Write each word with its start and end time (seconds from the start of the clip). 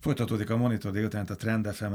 Folytatódik 0.00 0.50
a 0.50 0.56
Monitor 0.56 0.92
délután 0.92 1.26
a 1.26 1.34
Trend 1.34 1.66
fm 1.66 1.94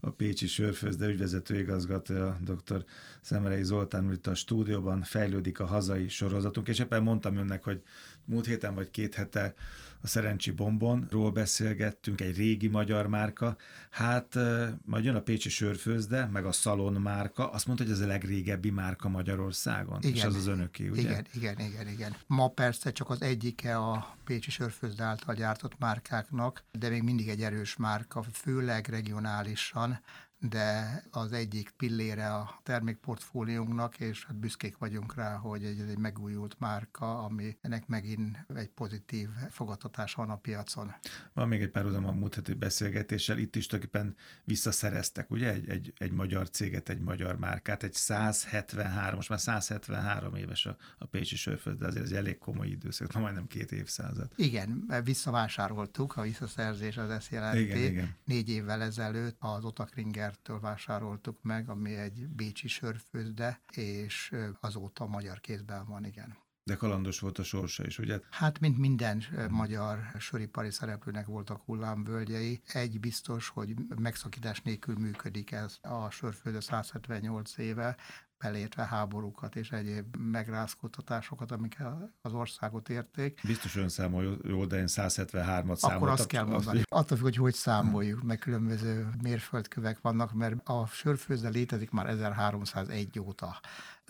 a 0.00 0.10
Pécsi 0.10 0.46
Sörfőzde 0.46 1.06
ügyvezető 1.06 1.58
igazgatója 1.58 2.38
dr. 2.40 2.84
Szemerei 3.20 3.62
Zoltán 3.62 4.12
itt 4.12 4.26
a 4.26 4.34
stúdióban, 4.34 5.02
fejlődik 5.02 5.60
a 5.60 5.66
hazai 5.66 6.08
sorozatunk, 6.08 6.68
és 6.68 6.78
éppen 6.78 7.02
mondtam 7.02 7.36
önnek, 7.36 7.64
hogy 7.64 7.82
múlt 8.24 8.46
héten 8.46 8.74
vagy 8.74 8.90
két 8.90 9.14
hete 9.14 9.54
a 10.00 10.06
Szerencsi 10.06 10.50
Bombonról 10.50 11.30
beszélgettünk, 11.30 12.20
egy 12.20 12.36
régi 12.36 12.68
magyar 12.68 13.06
márka. 13.06 13.56
Hát 13.90 14.38
majd 14.84 15.04
jön 15.04 15.14
a 15.14 15.20
Pécsi 15.20 15.48
Sörfőzde, 15.48 16.26
meg 16.26 16.44
a 16.44 16.52
Szalon 16.52 16.92
márka. 16.92 17.50
Azt 17.50 17.66
mondta, 17.66 17.84
hogy 17.84 17.92
ez 17.92 18.00
a 18.00 18.06
legrégebbi 18.06 18.70
márka 18.70 19.08
Magyarországon. 19.08 19.98
Igen, 20.02 20.14
és 20.14 20.24
az 20.24 20.34
az 20.34 20.46
önöké, 20.46 20.88
ugye? 20.88 21.00
Igen, 21.00 21.26
igen, 21.34 21.58
igen, 21.58 21.88
igen. 21.88 22.16
Ma 22.26 22.48
persze 22.48 22.92
csak 22.92 23.10
az 23.10 23.22
egyike 23.22 23.76
a 23.76 24.16
Pécsi 24.24 24.50
Sörfőzde 24.50 25.04
által 25.04 25.34
gyártott 25.34 25.78
márkáknak, 25.78 26.64
de 26.72 26.88
még 26.88 27.02
mindig 27.02 27.28
egy 27.28 27.42
erős 27.42 27.76
márka, 27.76 28.22
főleg 28.32 28.88
regionálisan 28.88 30.00
de 30.40 31.02
az 31.10 31.32
egyik 31.32 31.70
pillére 31.70 32.34
a 32.34 32.60
termékportfóliónknak, 32.62 34.00
és 34.00 34.24
hát 34.24 34.36
büszkék 34.36 34.78
vagyunk 34.78 35.14
rá, 35.14 35.36
hogy 35.36 35.64
ez 35.64 35.88
egy 35.88 35.98
megújult 35.98 36.58
márka, 36.58 37.24
ami 37.24 37.58
ennek 37.60 37.86
megint 37.86 38.46
egy 38.54 38.68
pozitív 38.68 39.28
fogadtatás 39.50 40.14
van 40.14 40.30
a 40.30 40.36
piacon. 40.36 40.94
Van 41.32 41.48
még 41.48 41.62
egy 41.62 41.70
pár 41.70 41.86
a 41.86 42.12
múlt 42.12 42.34
heti 42.34 42.54
beszélgetéssel, 42.54 43.38
itt 43.38 43.56
is 43.56 43.66
tulajdonképpen 43.66 44.16
visszaszereztek, 44.44 45.30
ugye, 45.30 45.52
egy, 45.52 45.68
egy, 45.68 45.92
egy 45.96 46.12
magyar 46.12 46.50
céget, 46.50 46.88
egy 46.88 47.00
magyar 47.00 47.38
márkát, 47.38 47.82
egy 47.82 47.94
173, 47.94 49.14
most 49.14 49.28
már 49.28 49.40
173 49.40 50.34
éves 50.34 50.66
a, 50.66 50.76
a 50.98 51.06
Pécsi 51.06 51.36
Sörföld, 51.36 51.78
de 51.78 51.86
azért 51.86 52.04
ez 52.04 52.12
elég 52.12 52.38
komoly 52.38 52.68
időszak, 52.68 53.12
na 53.12 53.20
majdnem 53.20 53.46
két 53.46 53.72
évszázad. 53.72 54.32
Igen, 54.36 54.92
visszavásároltuk, 55.04 56.16
a 56.16 56.22
visszaszerzés 56.22 56.96
az 56.96 57.10
ezt 57.10 57.30
jelenti. 57.30 57.60
Igen, 57.60 57.76
igen. 57.78 58.16
Négy 58.24 58.48
évvel 58.48 58.82
ezelőtt 58.82 59.36
az 59.38 59.64
Otakringer 59.64 60.27
Bertől 60.28 60.60
vásároltuk 60.60 61.42
meg, 61.42 61.68
ami 61.68 61.94
egy 61.94 62.28
bécsi 62.28 62.68
sörfőzde, 62.68 63.60
és 63.72 64.34
azóta 64.60 65.06
magyar 65.06 65.40
kézben 65.40 65.86
van, 65.86 66.04
igen. 66.04 66.36
De 66.64 66.74
kalandos 66.74 67.18
volt 67.18 67.38
a 67.38 67.42
sorsa 67.42 67.84
is, 67.86 67.98
ugye? 67.98 68.20
Hát, 68.30 68.60
mint 68.60 68.78
minden 68.78 69.22
magyar 69.50 69.98
söripari 70.18 70.70
szereplőnek 70.70 71.26
voltak 71.26 71.62
hullámvölgyei. 71.64 72.60
Egy 72.66 73.00
biztos, 73.00 73.48
hogy 73.48 73.74
megszakítás 73.96 74.60
nélkül 74.60 74.98
működik 74.98 75.52
ez 75.52 75.78
a 75.82 76.10
sörfőző 76.10 76.60
178 76.60 77.56
éve, 77.58 77.96
belétve 78.38 78.84
háborúkat 78.84 79.56
és 79.56 79.70
egyéb 79.70 80.16
megrázkódtatásokat, 80.16 81.50
amik 81.50 81.78
az 82.22 82.32
országot 82.32 82.88
érték. 82.88 83.40
Biztos 83.46 83.76
ön 83.76 83.88
számol 83.88 84.38
jó, 84.44 84.64
de 84.64 84.76
én 84.76 84.84
173-at 84.86 85.74
számoltam. 85.74 85.90
Akkor 85.90 86.08
azt 86.08 86.26
kell 86.26 86.44
mondani. 86.44 86.82
Attól 86.84 87.16
függ, 87.16 87.24
hogy 87.24 87.36
hogy 87.36 87.54
számoljuk, 87.54 88.22
meg 88.22 88.38
különböző 88.38 89.08
mérföldkövek 89.22 90.00
vannak, 90.00 90.32
mert 90.32 90.68
a 90.68 90.86
sörfőzde 90.86 91.48
létezik 91.48 91.90
már 91.90 92.06
1301 92.06 93.20
óta 93.20 93.60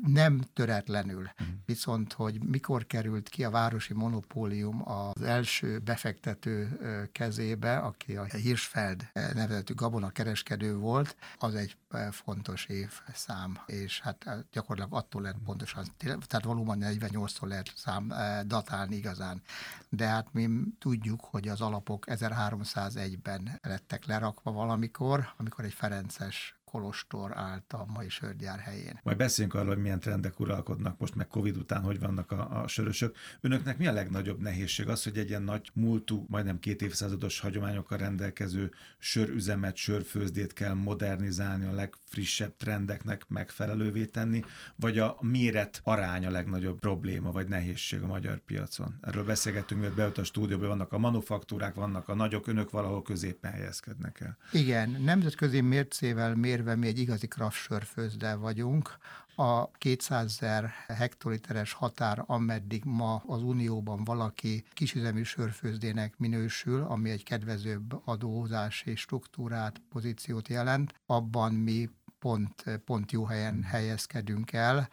nem 0.06 0.40
töretlenül. 0.52 1.22
Uh-huh. 1.22 1.46
Viszont, 1.66 2.12
hogy 2.12 2.42
mikor 2.44 2.86
került 2.86 3.28
ki 3.28 3.44
a 3.44 3.50
városi 3.50 3.94
monopólium 3.94 4.88
az 4.88 5.22
első 5.22 5.78
befektető 5.78 6.78
kezébe, 7.12 7.78
aki 7.78 8.16
a 8.16 8.24
Hirschfeld 8.24 9.10
nevezetű 9.12 9.74
gabona 9.74 10.10
kereskedő 10.10 10.76
volt, 10.76 11.16
az 11.38 11.54
egy 11.54 11.76
fontos 12.10 12.66
évszám, 12.66 13.58
és 13.66 14.00
hát 14.00 14.46
gyakorlatilag 14.52 14.98
attól 14.98 15.22
lehet 15.22 15.38
pontosan, 15.44 15.84
tehát 15.98 16.44
valóban 16.44 16.78
48-tól 16.80 17.46
lehet 17.46 17.72
szám 17.76 18.12
datálni 18.46 18.96
igazán. 18.96 19.42
De 19.88 20.06
hát 20.06 20.32
mi 20.32 20.48
tudjuk, 20.78 21.20
hogy 21.24 21.48
az 21.48 21.60
alapok 21.60 22.04
1301-ben 22.08 23.58
lettek 23.62 24.06
lerakva 24.06 24.52
valamikor, 24.52 25.32
amikor 25.36 25.64
egy 25.64 25.72
Ferences 25.72 26.57
kolostor 26.70 27.36
állt 27.36 27.72
a 27.72 27.86
mai 27.94 28.08
sörgyár 28.08 28.58
helyén. 28.58 29.00
Majd 29.02 29.16
beszéljünk 29.16 29.54
arról, 29.54 29.68
hogy 29.68 29.82
milyen 29.82 30.00
trendek 30.00 30.40
uralkodnak 30.40 30.98
most, 30.98 31.14
meg 31.14 31.26
Covid 31.26 31.56
után, 31.56 31.82
hogy 31.82 31.98
vannak 31.98 32.32
a, 32.32 32.62
a 32.62 32.68
sörösök. 32.68 33.16
Önöknek 33.40 33.78
mi 33.78 33.86
a 33.86 33.92
legnagyobb 33.92 34.40
nehézség? 34.40 34.88
Az, 34.88 35.02
hogy 35.04 35.18
egy 35.18 35.28
ilyen 35.28 35.42
nagy 35.42 35.70
múltú, 35.74 36.24
majdnem 36.28 36.58
két 36.58 36.82
évszázados 36.82 37.40
hagyományokkal 37.40 37.98
rendelkező 37.98 38.70
sörüzemet, 38.98 39.76
sörfőzdét 39.76 40.52
kell 40.52 40.74
modernizálni, 40.74 41.66
a 41.66 41.72
legfrissebb 41.72 42.56
trendeknek 42.56 43.28
megfelelővé 43.28 44.04
tenni, 44.04 44.44
vagy 44.76 44.98
a 44.98 45.16
méret 45.20 45.80
arány 45.84 46.26
a 46.26 46.30
legnagyobb 46.30 46.78
probléma, 46.78 47.32
vagy 47.32 47.48
nehézség 47.48 48.02
a 48.02 48.06
magyar 48.06 48.38
piacon? 48.38 48.98
Erről 49.00 49.24
beszélgettünk, 49.24 49.80
mert 49.80 49.94
beült 49.94 50.18
a 50.18 50.24
stúdióban, 50.24 50.68
vannak 50.68 50.92
a 50.92 50.98
manufaktúrák, 50.98 51.74
vannak 51.74 52.08
a 52.08 52.14
nagyok, 52.14 52.46
önök 52.46 52.70
valahol 52.70 53.02
középen 53.02 53.52
helyezkednek 53.52 54.20
el. 54.20 54.36
Igen, 54.52 54.90
nemzetközi 54.90 55.60
mércével 55.60 56.34
mér 56.34 56.57
mérve 56.58 56.76
mi 56.76 56.86
egy 56.86 56.98
igazi 56.98 57.26
kraftsörfőzde 57.26 58.34
vagyunk. 58.34 58.98
A 59.36 59.70
200 59.70 60.24
ezer 60.24 60.70
hektoliteres 60.86 61.72
határ, 61.72 62.24
ameddig 62.26 62.82
ma 62.84 63.22
az 63.26 63.42
Unióban 63.42 64.04
valaki 64.04 64.64
kisüzemű 64.72 65.22
sörfőzdének 65.22 66.14
minősül, 66.16 66.82
ami 66.82 67.10
egy 67.10 67.22
kedvezőbb 67.22 68.00
adózási 68.04 68.96
struktúrát, 68.96 69.82
pozíciót 69.88 70.48
jelent, 70.48 70.94
abban 71.06 71.54
mi 71.54 71.88
pont, 72.18 72.80
pont 72.84 73.12
jó 73.12 73.24
helyen 73.24 73.62
helyezkedünk 73.62 74.52
el. 74.52 74.88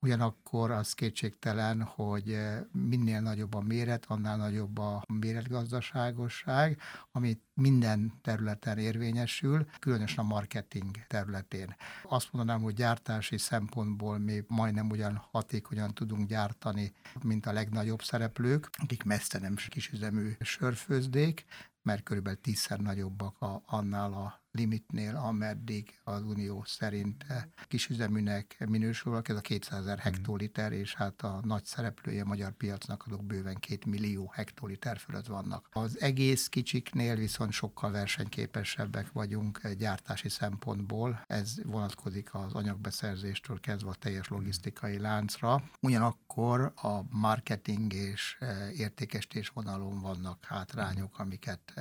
Ugyanakkor 0.00 0.70
az 0.70 0.92
kétségtelen, 0.92 1.82
hogy 1.82 2.38
minél 2.72 3.20
nagyobb 3.20 3.54
a 3.54 3.60
méret, 3.60 4.04
annál 4.08 4.36
nagyobb 4.36 4.78
a 4.78 5.04
méretgazdaságosság, 5.08 6.80
ami 7.12 7.40
minden 7.54 8.12
területen 8.22 8.78
érvényesül, 8.78 9.66
különösen 9.78 10.24
a 10.24 10.28
marketing 10.28 11.06
területén. 11.06 11.76
Azt 12.02 12.32
mondanám, 12.32 12.62
hogy 12.62 12.74
gyártási 12.74 13.38
szempontból 13.38 14.18
mi 14.18 14.44
majdnem 14.46 14.90
ugyan 14.90 15.22
hatékonyan 15.30 15.94
tudunk 15.94 16.28
gyártani, 16.28 16.92
mint 17.22 17.46
a 17.46 17.52
legnagyobb 17.52 18.02
szereplők, 18.02 18.70
akik 18.72 19.02
messze 19.02 19.38
nem 19.38 19.54
kisüzemű 19.68 20.32
sörfőzdék, 20.40 21.44
mert 21.82 22.02
körülbelül 22.02 22.40
tízszer 22.40 22.78
nagyobbak 22.78 23.40
a, 23.40 23.62
annál 23.66 24.12
a 24.12 24.40
limitnél, 24.50 25.16
ameddig 25.16 25.98
az 26.04 26.22
Unió 26.22 26.62
szerint 26.66 27.24
kisüzeműnek 27.68 28.64
minősül, 28.68 29.20
ez 29.24 29.36
a 29.36 29.40
200 29.40 29.80
ezer 29.80 29.98
hektoliter, 29.98 30.72
és 30.72 30.94
hát 30.94 31.22
a 31.22 31.40
nagy 31.44 31.64
szereplője 31.64 32.22
a 32.22 32.26
magyar 32.26 32.52
piacnak 32.52 33.04
azok 33.06 33.24
bőven 33.24 33.54
két 33.54 33.84
millió 33.84 34.30
hektoliter 34.34 34.98
fölött 34.98 35.26
vannak. 35.26 35.68
Az 35.72 36.00
egész 36.00 36.48
kicsiknél 36.48 37.16
viszont 37.16 37.52
sokkal 37.52 37.90
versenyképesebbek 37.90 39.12
vagyunk 39.12 39.68
gyártási 39.68 40.28
szempontból. 40.28 41.24
Ez 41.26 41.64
vonatkozik 41.64 42.34
az 42.34 42.54
anyagbeszerzéstől 42.54 43.60
kezdve 43.60 43.90
a 43.90 43.94
teljes 43.94 44.28
logisztikai 44.28 44.98
láncra. 44.98 45.62
Ugyanakkor 45.80 46.72
a 46.76 47.00
marketing 47.10 47.92
és 47.92 48.38
értékesítés 48.76 49.48
vonalon 49.48 50.00
vannak 50.00 50.44
hátrányok, 50.44 51.18
amiket 51.18 51.72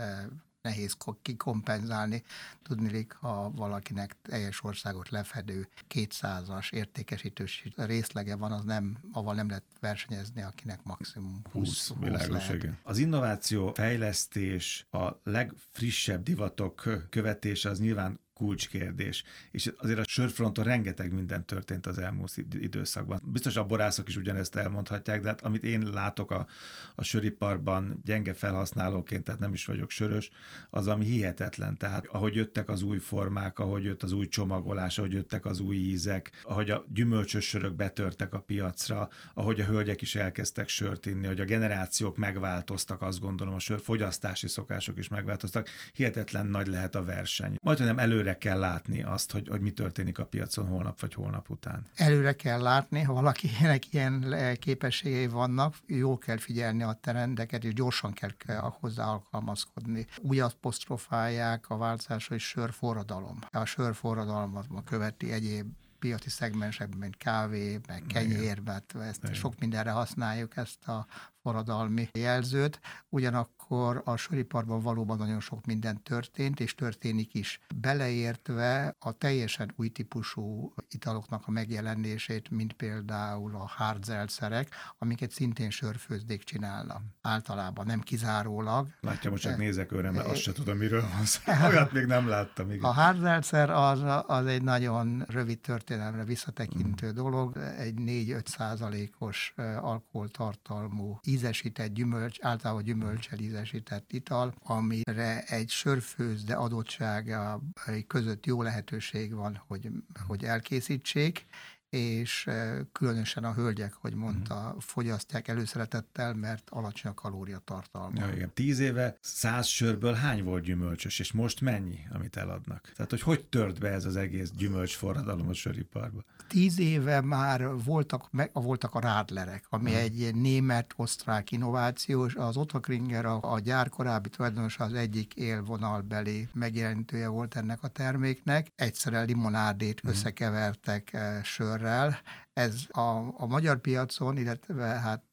nehéz 0.67 0.97
kikompenzálni. 1.21 2.23
Tudnilik, 2.63 3.13
ha 3.13 3.51
valakinek 3.55 4.15
teljes 4.21 4.63
országot 4.63 5.09
lefedő 5.09 5.67
200-as 5.93 6.73
értékesítős 6.73 7.67
részlege 7.75 8.35
van, 8.35 8.51
az 8.51 8.63
nem, 8.63 8.97
avval 9.11 9.35
nem 9.35 9.47
lehet 9.47 9.63
versenyezni, 9.79 10.41
akinek 10.41 10.83
maximum 10.83 11.41
20, 11.51 11.67
20, 11.67 11.87
20 11.87 12.27
lehet. 12.27 12.65
Az 12.83 12.97
innováció, 12.97 13.73
fejlesztés, 13.73 14.87
a 14.91 15.11
legfrissebb 15.23 16.23
divatok 16.23 16.83
követése 17.09 17.69
az 17.69 17.79
nyilván 17.79 18.19
kulcskérdés. 18.37 19.23
És 19.51 19.71
azért 19.77 19.99
a 19.99 20.03
sörfronton 20.07 20.63
rengeteg 20.63 21.13
minden 21.13 21.45
történt 21.45 21.85
az 21.85 21.97
elmúlt 21.97 22.37
időszakban. 22.59 23.21
Biztos 23.25 23.55
a 23.55 23.65
borászok 23.65 24.07
is 24.07 24.15
ugyanezt 24.15 24.55
elmondhatják, 24.55 25.21
de 25.21 25.27
hát 25.27 25.41
amit 25.41 25.63
én 25.63 25.89
látok 25.93 26.31
a, 26.31 26.47
a 26.95 27.03
söriparban 27.03 28.01
gyenge 28.05 28.33
felhasználóként, 28.33 29.23
tehát 29.23 29.39
nem 29.39 29.53
is 29.53 29.65
vagyok 29.65 29.89
sörös, 29.89 30.29
az 30.69 30.87
ami 30.87 31.05
hihetetlen. 31.05 31.77
Tehát 31.77 32.05
ahogy 32.05 32.35
jöttek 32.35 32.69
az 32.69 32.81
új 32.81 32.97
formák, 32.97 33.59
ahogy 33.59 33.83
jött 33.83 34.03
az 34.03 34.11
új 34.11 34.27
csomagolás, 34.27 34.97
ahogy 34.97 35.13
jöttek 35.13 35.45
az 35.45 35.59
új 35.59 35.75
ízek, 35.75 36.31
ahogy 36.43 36.69
a 36.69 36.85
gyümölcsös 36.93 37.45
sörök 37.45 37.73
betörtek 37.75 38.33
a 38.33 38.39
piacra, 38.39 39.09
ahogy 39.33 39.59
a 39.59 39.65
hölgyek 39.65 40.01
is 40.01 40.15
elkezdtek 40.15 40.67
sört 40.67 41.05
inni, 41.05 41.27
hogy 41.27 41.39
a 41.39 41.45
generációk 41.45 42.17
megváltoztak, 42.17 43.01
azt 43.01 43.19
gondolom, 43.19 43.53
a 43.53 43.59
sör 43.59 43.79
fogyasztási 43.79 44.47
szokások 44.47 44.97
is 44.97 45.07
megváltoztak. 45.07 45.69
Hihetetlen 45.93 46.47
nagy 46.47 46.67
lehet 46.67 46.95
a 46.95 47.03
verseny. 47.03 47.55
Majd, 47.61 47.79
nem 47.79 47.99
előre 47.99 48.26
előre 48.27 48.37
kell 48.37 48.59
látni 48.59 49.03
azt, 49.03 49.31
hogy, 49.31 49.47
hogy 49.47 49.61
mi 49.61 49.71
történik 49.71 50.19
a 50.19 50.25
piacon 50.25 50.67
holnap 50.67 50.99
vagy 50.99 51.13
holnap 51.13 51.49
után. 51.49 51.85
Előre 51.95 52.33
kell 52.33 52.61
látni, 52.61 53.01
ha 53.01 53.13
valakinek 53.13 53.93
ilyen 53.93 54.35
képességei 54.59 55.27
vannak, 55.27 55.75
jól 55.85 56.17
kell 56.17 56.37
figyelni 56.37 56.83
a 56.83 56.97
trendeket, 57.01 57.63
és 57.63 57.73
gyorsan 57.73 58.13
kell 58.13 58.31
hozzá 58.79 59.05
alkalmazkodni. 59.05 60.05
Úgy 60.21 60.39
apostrofálják 60.39 61.69
a 61.69 61.77
változás, 61.77 62.27
hogy 62.27 62.39
sörforradalom. 62.39 63.39
A 63.51 63.65
sörforradalom 63.65 64.55
az 64.55 64.65
ma 64.69 64.83
követi 64.83 65.31
egyéb 65.31 65.67
piaci 65.99 66.29
szegmensekben, 66.29 66.97
mint 66.99 67.17
kávé, 67.17 67.79
meg 67.87 68.03
kenyér, 68.07 68.59
mert 68.59 68.95
ezt 68.95 69.23
Igen. 69.23 69.35
sok 69.35 69.59
mindenre 69.59 69.91
használjuk 69.91 70.57
ezt 70.57 70.87
a 70.87 71.05
forradalmi 71.47 72.09
jelzőt, 72.13 72.79
ugyanakkor 73.09 74.01
a 74.05 74.15
soriparban 74.15 74.81
valóban 74.81 75.17
nagyon 75.17 75.39
sok 75.39 75.65
minden 75.65 76.03
történt, 76.03 76.59
és 76.59 76.75
történik 76.75 77.33
is. 77.33 77.59
Beleértve 77.75 78.95
a 78.99 79.11
teljesen 79.11 79.73
új 79.75 79.89
típusú 79.89 80.73
italoknak 80.89 81.43
a 81.45 81.51
megjelenését, 81.51 82.49
mint 82.49 82.73
például 82.73 83.55
a 83.55 83.67
hardzelszerek, 83.67 84.69
amiket 84.97 85.31
szintén 85.31 85.69
sörfőzdék 85.69 86.43
csinálnak. 86.43 87.01
Általában, 87.21 87.85
nem 87.85 87.99
kizárólag. 87.99 88.87
Látja, 88.99 89.29
most 89.29 89.43
csak 89.43 89.57
nézek 89.57 89.91
őre, 89.91 90.11
mert 90.11 90.27
azt 90.27 90.41
se 90.41 90.51
tudom, 90.51 90.77
miről 90.77 91.05
van 91.15 91.25
szó. 91.25 91.41
Olyat 91.67 91.91
még 91.91 92.05
nem 92.05 92.27
láttam. 92.27 92.71
Igen. 92.71 92.83
A 92.83 92.93
hardzelcer 92.93 93.69
az, 93.69 94.01
az 94.25 94.45
egy 94.45 94.63
nagyon 94.63 95.23
rövid 95.27 95.59
történelemre 95.59 96.23
visszatekintő 96.23 97.11
mm. 97.11 97.15
dolog. 97.15 97.57
Egy 97.77 97.93
4-5 97.97 98.45
százalékos 98.45 99.53
alkoholtartalmú 99.81 101.19
ízesített 101.37 101.93
gyümölcs, 101.93 102.37
általában 102.41 102.83
gyümölcsel 102.83 103.39
ízesített 103.39 104.11
ital, 104.13 104.53
amire 104.63 105.43
egy 105.43 105.69
sörfőzde 105.69 106.53
adottsága 106.53 107.61
között 108.07 108.45
jó 108.45 108.61
lehetőség 108.61 109.33
van, 109.33 109.63
hogy, 109.67 109.89
hogy 110.27 110.43
elkészítsék, 110.43 111.45
és 111.89 112.49
különösen 112.91 113.43
a 113.43 113.53
hölgyek, 113.53 113.93
hogy 113.93 114.13
mondta, 114.13 114.71
mm. 114.75 114.77
fogyasztják 114.79 115.47
előszeretettel, 115.47 116.33
mert 116.33 116.69
alacsony 116.69 117.11
a 117.11 117.13
kalóriatartalma. 117.13 118.19
Ja, 118.19 118.33
igen. 118.33 118.53
Tíz 118.53 118.79
éve 118.79 119.17
száz 119.21 119.65
sörből 119.65 120.13
hány 120.13 120.43
volt 120.43 120.63
gyümölcsös, 120.63 121.19
és 121.19 121.31
most 121.31 121.61
mennyi, 121.61 121.99
amit 122.13 122.37
eladnak? 122.37 122.91
Tehát, 122.95 123.11
hogy 123.11 123.21
hogy 123.21 123.45
tört 123.45 123.79
be 123.79 123.89
ez 123.89 124.05
az 124.05 124.15
egész 124.15 124.51
gyümölcs 124.57 124.95
forradalom 124.95 125.47
a 125.47 125.53
söriparba? 125.53 126.23
Tíz 126.47 126.79
éve 126.79 127.21
már 127.21 127.75
voltak, 127.83 128.31
meg, 128.31 128.49
voltak 128.53 128.95
a 128.95 128.99
rádlerek, 128.99 129.65
ami 129.69 129.91
hmm. 129.91 129.99
egy 129.99 130.35
német-osztrák 130.35 131.51
innovációs, 131.51 132.35
az 132.35 132.57
Otto 132.57 132.79
Kringer, 132.79 133.25
a, 133.25 133.53
a 133.53 133.59
gyár 133.59 133.89
korábbi 133.89 134.29
tulajdonos 134.29 134.79
az 134.79 134.93
egyik 134.93 135.33
élvonalbeli 135.33 136.47
megjelenítője 136.53 137.27
volt 137.27 137.55
ennek 137.55 137.83
a 137.83 137.87
terméknek. 137.87 138.67
Egyszerre 138.75 139.21
limonádét 139.21 139.99
hmm. 139.99 140.09
összekevertek 140.09 141.13
eh, 141.13 141.43
sörrel, 141.77 142.19
ez 142.53 142.75
a, 142.87 143.33
a 143.37 143.45
magyar 143.45 143.79
piacon, 143.79 144.37
illetve 144.37 144.85
hát 144.85 145.23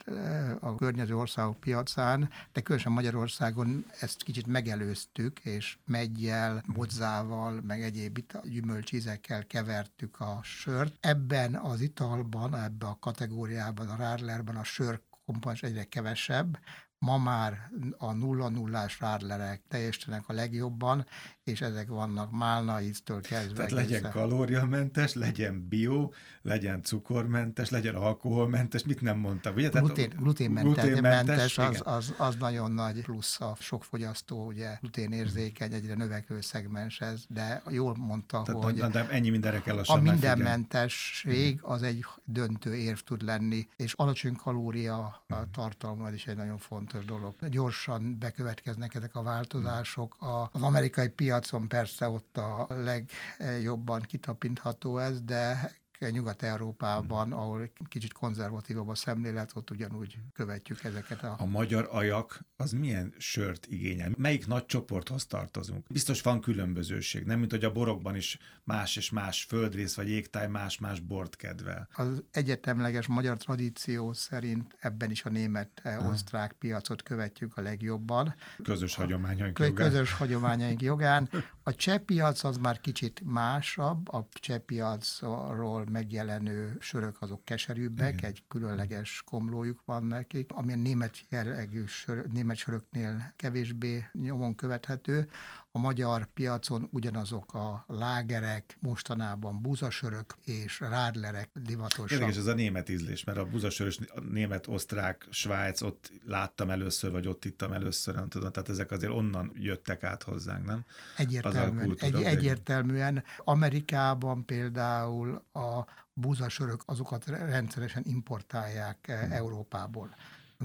a 0.61 0.75
környező 0.75 1.17
országok 1.17 1.61
piacán, 1.61 2.31
de 2.52 2.61
különösen 2.61 2.93
Magyarországon 2.93 3.87
ezt 4.00 4.23
kicsit 4.23 4.46
megelőztük, 4.46 5.38
és 5.38 5.79
meggyel, 5.87 6.62
bodzával, 6.67 7.61
meg 7.67 7.82
egyéb 7.82 8.19
gyümölcsízekkel 8.43 9.46
kevertük 9.46 10.20
a 10.20 10.41
sört. 10.43 10.96
Ebben 11.00 11.55
az 11.55 11.81
italban, 11.81 12.55
ebben 12.55 12.88
a 12.88 12.99
kategóriában, 12.99 13.88
a 13.88 13.97
Radlerben 13.97 14.56
a 14.56 14.64
sör 14.64 15.00
komponens 15.26 15.62
egyre 15.62 15.85
kevesebb, 15.85 16.58
ma 16.99 17.19
már 17.19 17.70
a 17.99 18.12
nulla 18.12 18.49
nullás 18.49 19.00
rádlerek 19.00 19.62
teljesítenek 19.69 20.29
a 20.29 20.32
legjobban, 20.32 21.06
és 21.44 21.61
ezek 21.61 21.88
vannak 21.88 22.31
málna 22.31 22.81
íztől 22.81 23.20
kezdve. 23.20 23.55
Tehát 23.55 23.70
legyen 23.70 23.93
egészen. 23.93 24.11
kalóriamentes, 24.11 25.14
legyen 25.14 25.69
bio, 25.69 26.11
legyen 26.43 26.82
cukormentes, 26.82 27.70
legyen 27.70 27.94
alkoholmentes, 27.94 28.85
mit 28.85 29.00
nem 29.00 29.19
mondtam, 29.19 29.55
ugye? 29.55 29.69
Glutén, 29.69 30.12
gluténmentes, 30.19 30.85
gluténmentes 30.85 31.58
az, 31.58 31.82
az, 31.85 32.14
az, 32.17 32.37
nagyon 32.38 32.73
nagy 32.73 33.02
plusz 33.02 33.41
a 33.41 33.56
sok 33.58 33.85
fogyasztó, 33.85 34.46
ugye 34.46 34.79
gluténérzékeny, 34.81 35.73
egyre 35.73 35.94
növekvő 35.94 36.41
szegmens 36.41 37.00
ez, 37.00 37.25
de 37.29 37.62
jól 37.70 37.97
mondta, 37.97 38.43
Tehát 38.43 38.62
hogy 38.62 38.75
de 38.75 39.08
ennyi 39.08 39.31
mindenre 39.31 39.61
kell 39.61 39.79
a 39.79 40.00
mindenmentesség 40.00 41.58
az 41.62 41.82
egy 41.82 42.05
döntő 42.25 42.75
érv 42.75 42.99
tud 42.99 43.23
lenni, 43.23 43.69
és 43.76 43.93
alacsony 43.93 44.37
kalória 44.37 45.25
tartalma 45.52 46.11
is 46.11 46.26
egy 46.26 46.37
nagyon 46.37 46.58
fontos 46.58 47.05
dolog. 47.05 47.35
Gyorsan 47.49 48.19
bekövetkeznek 48.19 48.94
ezek 48.94 49.17
a 49.17 49.23
változások. 49.23 50.17
Az 50.52 50.62
amerikai 50.62 51.08
piac 51.08 51.33
piacon 51.40 51.69
persze 51.69 52.08
ott 52.08 52.36
a 52.36 52.66
legjobban 52.69 54.00
kitapintható 54.00 54.98
ez, 54.98 55.22
de 55.22 55.72
Nyugat-Európában, 55.99 57.32
ahol 57.32 57.70
kicsit 57.88 58.12
konzervatívabb 58.12 58.88
a 58.88 58.94
szemlélet, 58.94 59.50
ott 59.55 59.70
ugyanúgy 59.70 60.19
követjük 60.32 60.85
ezeket 60.85 61.23
a... 61.23 61.37
A 61.38 61.44
magyar 61.44 61.88
ajak 61.91 62.41
az 62.56 62.73
milyen 62.73 63.14
sört 63.19 63.67
igényel? 63.67 64.11
Melyik 64.17 64.46
nagy 64.46 64.67
csoporthoz 64.67 65.26
tartozunk? 65.26 65.87
Biztos 65.88 66.20
van 66.23 66.41
különbözőség, 66.41 67.25
nem 67.25 67.38
mint 67.38 67.50
hogy 67.50 67.64
a 67.64 67.73
borokban 67.73 68.17
is 68.17 68.38
más 68.64 68.96
és 68.96 69.11
más 69.11 69.44
földrész 69.44 69.94
vagy 69.94 70.08
égtáj 70.08 70.49
más-más 70.49 71.00
bort 71.00 71.37
kedvel. 71.37 71.88
Az 71.94 72.23
egyetemleges 72.31 73.06
magyar 73.06 73.37
tradíció 73.37 74.12
szerint 74.12 74.76
ebben 74.81 75.11
is 75.11 75.25
a 75.25 75.29
német-osztrák 75.29 76.52
piacot 76.52 77.02
követjük 77.02 77.56
a 77.56 77.61
legjobban. 77.61 78.35
Közös 78.62 78.94
hagyományaink 78.94 79.58
jogán. 79.58 79.75
Közös 79.90 80.12
hagyományaink 80.12 80.82
jogán. 80.82 81.31
A 81.62 81.75
cseh 81.75 81.99
piac 81.99 82.44
az 82.44 82.56
már 82.56 82.81
kicsit 82.81 83.23
másabb, 83.25 84.08
a 84.08 84.29
cseh 84.32 84.58
piacról 84.58 85.83
megjelenő 85.90 86.76
sörök 86.81 87.22
azok 87.22 87.44
keserűbbek, 87.44 88.14
Igen. 88.14 88.31
egy 88.31 88.42
különleges 88.48 89.22
komlójuk 89.26 89.82
van 89.84 90.04
nekik, 90.04 90.52
ami 90.52 90.72
a 90.72 90.76
német 90.76 91.16
jellegű 91.28 91.84
sör, 91.86 92.26
német 92.26 92.56
söröknél 92.56 93.32
kevésbé 93.36 94.04
nyomon 94.12 94.54
követhető. 94.54 95.28
A 95.76 95.81
magyar 95.81 96.26
piacon 96.26 96.88
ugyanazok 96.93 97.55
a 97.55 97.85
lágerek, 97.87 98.76
mostanában 98.81 99.62
búzasörök 99.62 100.37
és 100.44 100.81
rádlerek 100.81 101.50
divatosak. 101.55 102.11
Érdekes 102.11 102.37
ez 102.37 102.47
a 102.47 102.55
német 102.55 102.88
ízlés, 102.88 103.25
mert 103.25 103.38
a 103.38 103.44
búzasörös 103.44 103.99
a 104.15 104.21
német, 104.21 104.67
osztrák, 104.67 105.26
Svájc, 105.31 105.82
ott 105.82 106.12
láttam 106.25 106.71
először, 106.71 107.11
vagy 107.11 107.26
ott 107.26 107.44
ittam 107.44 107.73
először, 107.73 108.15
nem 108.15 108.29
tudom, 108.29 108.53
tehát 108.53 108.69
ezek 108.69 108.91
azért 108.91 109.12
onnan 109.12 109.53
jöttek 109.55 110.03
át 110.03 110.23
hozzánk, 110.23 110.67
nem? 110.67 110.85
Egyértelműen, 111.17 111.87
kultúra, 111.87 112.19
egy, 112.19 112.25
egyértelműen. 112.25 113.25
Amerikában 113.38 114.44
például 114.44 115.43
a 115.53 115.85
búzasörök 116.12 116.82
azokat 116.87 117.26
rendszeresen 117.26 118.03
importálják 118.06 118.99
hmm. 119.06 119.32
Európából. 119.32 120.15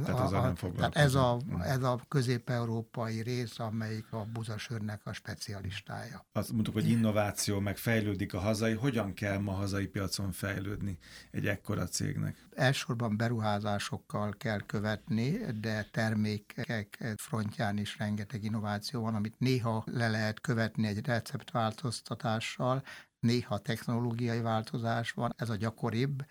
Tehát, 0.03 0.19
az 0.19 0.33
a, 0.33 0.41
nem 0.41 0.55
tehát 0.55 0.95
ez, 0.95 1.15
a, 1.15 1.39
ez 1.61 1.83
a 1.83 1.99
közép-európai 2.07 3.21
rész, 3.21 3.59
amelyik 3.59 4.11
a 4.11 4.25
buzasörnek 4.33 5.01
a 5.03 5.13
specialistája. 5.13 6.25
Azt 6.31 6.51
mondtuk, 6.51 6.73
hogy 6.73 6.89
innováció, 6.89 7.59
meg 7.59 7.77
fejlődik 7.77 8.33
a 8.33 8.39
hazai. 8.39 8.73
Hogyan 8.73 9.13
kell 9.13 9.37
ma 9.37 9.51
hazai 9.51 9.87
piacon 9.87 10.31
fejlődni 10.31 10.97
egy 11.31 11.47
ekkora 11.47 11.87
cégnek? 11.87 12.47
Elsősorban 12.55 13.17
beruházásokkal 13.17 14.33
kell 14.37 14.59
követni, 14.59 15.39
de 15.59 15.87
termékek 15.91 17.15
frontján 17.15 17.77
is 17.77 17.97
rengeteg 17.97 18.43
innováció 18.43 19.01
van, 19.01 19.15
amit 19.15 19.39
néha 19.39 19.83
le 19.85 20.09
lehet 20.09 20.41
követni 20.41 20.87
egy 20.87 21.05
receptváltoztatással, 21.05 22.83
néha 23.19 23.57
technológiai 23.57 24.41
változás 24.41 25.11
van, 25.11 25.33
ez 25.37 25.49
a 25.49 25.55
gyakoribb, 25.55 26.25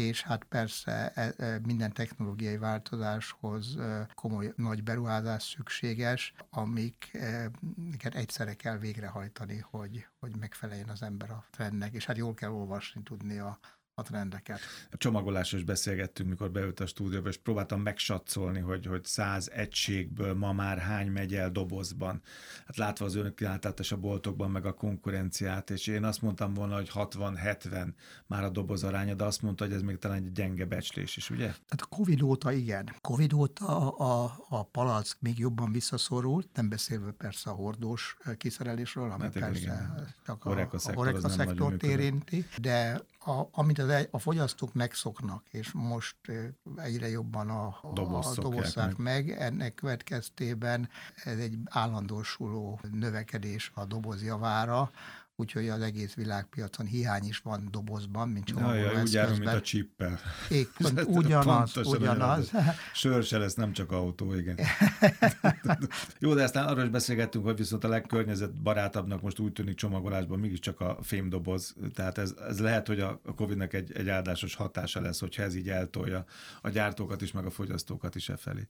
és 0.00 0.22
hát 0.22 0.44
persze 0.44 1.12
e, 1.14 1.34
e, 1.36 1.58
minden 1.64 1.92
technológiai 1.92 2.56
változáshoz 2.56 3.76
e, 3.76 4.08
komoly 4.14 4.52
nagy 4.56 4.82
beruházás 4.82 5.42
szükséges, 5.42 6.32
amiket 6.50 8.14
egyszerre 8.14 8.54
kell 8.54 8.78
végrehajtani, 8.78 9.64
hogy, 9.70 10.06
hogy 10.18 10.36
megfeleljen 10.36 10.88
az 10.88 11.02
ember 11.02 11.30
a 11.30 11.44
trendnek, 11.50 11.92
és 11.92 12.04
hát 12.04 12.16
jól 12.16 12.34
kell 12.34 12.50
olvasni 12.50 13.02
tudni 13.02 13.38
a, 13.38 13.58
a 14.00 14.02
trendeket. 14.02 14.60
A 14.90 14.96
csomagolásról 14.96 15.62
beszélgettünk, 15.64 16.28
mikor 16.28 16.50
beült 16.50 16.80
a 16.80 16.86
stúdióba, 16.86 17.28
és 17.28 17.36
próbáltam 17.36 17.80
megsatszolni, 17.80 18.60
hogy, 18.60 18.86
hogy 18.86 19.04
száz 19.04 19.50
egységből 19.50 20.34
ma 20.34 20.52
már 20.52 20.78
hány 20.78 21.10
megy 21.10 21.34
el 21.34 21.50
dobozban. 21.50 22.22
Hát 22.66 22.76
látva 22.76 23.04
az 23.04 23.14
önök 23.14 23.34
kilátás 23.34 23.92
a 23.92 23.96
boltokban, 23.96 24.50
meg 24.50 24.66
a 24.66 24.72
konkurenciát, 24.72 25.70
és 25.70 25.86
én 25.86 26.04
azt 26.04 26.22
mondtam 26.22 26.54
volna, 26.54 26.74
hogy 26.74 26.90
60-70 26.94 27.88
már 28.26 28.44
a 28.44 28.48
doboz 28.48 28.84
aránya, 28.84 29.14
de 29.14 29.24
azt 29.24 29.42
mondta, 29.42 29.64
hogy 29.64 29.72
ez 29.72 29.82
még 29.82 29.98
talán 29.98 30.16
egy 30.16 30.32
gyenge 30.32 30.64
becslés 30.64 31.16
is, 31.16 31.30
ugye? 31.30 31.46
Hát 31.46 31.80
a 31.80 31.86
Covid 31.86 32.22
óta 32.22 32.52
igen. 32.52 32.94
Covid 33.00 33.32
óta 33.32 33.66
a, 33.66 34.24
a, 34.24 34.36
a 34.48 34.64
palack 34.64 35.16
még 35.20 35.38
jobban 35.38 35.72
visszaszorult, 35.72 36.48
nem 36.54 36.68
beszélve 36.68 37.10
persze 37.10 37.50
a 37.50 37.52
hordós 37.52 38.16
kiszerelésről, 38.36 39.10
ami 39.10 39.22
hát 39.22 39.32
persze 39.32 39.60
igen. 39.60 40.14
csak 40.26 40.44
a, 40.44 40.50
a, 40.50 41.14
a 41.22 41.28
szektort 41.28 41.82
érinti, 41.82 42.46
de 42.60 43.00
a, 43.24 43.48
amit 43.50 43.78
az, 43.78 43.89
a 44.10 44.18
fogyasztók 44.18 44.72
megszoknak, 44.72 45.44
és 45.50 45.72
most 45.72 46.16
egyre 46.76 47.08
jobban 47.08 47.50
a, 47.50 47.66
a 47.66 47.92
dobozzák 47.92 48.96
meg. 48.96 48.98
meg, 48.98 49.30
ennek 49.30 49.74
következtében 49.74 50.88
ez 51.14 51.38
egy 51.38 51.58
állandósuló 51.64 52.80
növekedés 52.92 53.70
a 53.74 53.84
doboz 53.84 54.22
javára, 54.22 54.90
úgyhogy 55.40 55.68
az 55.68 55.80
egész 55.80 56.14
világpiacon 56.14 56.86
hiány 56.86 57.24
is 57.24 57.38
van 57.38 57.68
dobozban, 57.70 58.28
mint 58.28 58.44
csomagoló 58.44 59.00
Úgy 59.00 59.12
járunk, 59.12 59.38
mint 59.38 59.50
a 59.50 59.60
csippel. 59.60 60.18
Ég, 60.50 60.68
pont, 60.78 61.02
ugyanaz, 61.06 61.76
ugyanaz. 61.76 62.50
Sör 62.94 63.22
se 63.22 63.38
lesz, 63.38 63.54
nem 63.54 63.72
csak 63.72 63.92
autó, 63.92 64.34
igen. 64.34 64.58
Jó, 66.18 66.34
de 66.34 66.42
aztán 66.42 66.66
arról 66.66 66.84
is 66.84 66.90
beszélgettünk, 66.90 67.44
hogy 67.44 67.56
viszont 67.56 67.84
a 67.84 67.88
legkörnyezetbarátabbnak 67.88 69.22
most 69.22 69.38
úgy 69.38 69.52
tűnik 69.52 69.74
csomagolásban 69.74 70.38
mégiscsak 70.38 70.80
a 70.80 70.98
fémdoboz, 71.02 71.74
tehát 71.94 72.18
ez, 72.18 72.34
ez 72.48 72.60
lehet, 72.60 72.86
hogy 72.86 73.00
a 73.00 73.20
Covid-nek 73.36 73.72
egy, 73.72 73.92
egy 73.92 74.08
áldásos 74.08 74.54
hatása 74.54 75.00
lesz, 75.00 75.20
hogyha 75.20 75.42
ez 75.42 75.54
így 75.54 75.68
eltolja 75.68 76.24
a 76.62 76.68
gyártókat 76.68 77.22
is, 77.22 77.32
meg 77.32 77.46
a 77.46 77.50
fogyasztókat 77.50 78.14
is 78.14 78.28
e 78.28 78.36
felé. 78.36 78.68